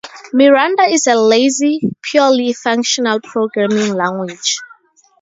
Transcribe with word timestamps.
Miranda 0.33 0.89
is 0.89 1.05
a 1.05 1.13
lazy, 1.13 1.79
purely 2.01 2.53
functional 2.53 3.19
programming 3.21 3.93
language. 3.93 4.57